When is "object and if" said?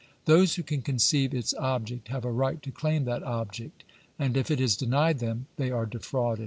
3.21-4.49